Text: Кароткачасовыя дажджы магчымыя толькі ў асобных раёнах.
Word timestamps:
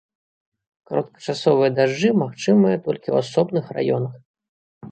Кароткачасовыя 0.91 1.69
дажджы 1.81 2.09
магчымыя 2.23 2.81
толькі 2.89 3.07
ў 3.11 3.15
асобных 3.27 3.65
раёнах. 3.79 4.13